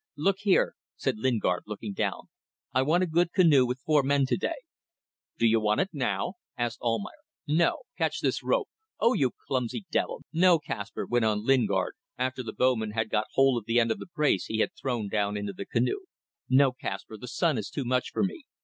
[0.17, 2.23] "Look here," said Lingard, looking down
[2.73, 4.55] "I want a good canoe with four men to day."
[5.37, 7.21] "Do you want it now?" asked Almayer.
[7.47, 7.83] "No!
[7.99, 8.67] Catch this rope.
[8.99, 10.23] Oh, you clumsy devil!...
[10.33, 13.91] No, Kaspar," went on Lingard, after the bow man had got hold of the end
[13.91, 15.99] of the brace he had thrown down into the canoe
[16.49, 17.15] "No, Kaspar.
[17.17, 18.45] The sun is too much for me.